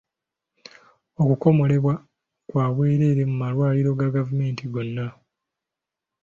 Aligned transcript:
Okukomolebwa 1.21 1.95
kwa 2.49 2.65
bwerere 2.75 3.21
mu 3.29 3.35
malwaliro 3.41 3.91
ga 3.99 4.09
gavumenti 4.15 4.63
gonna. 4.73 5.05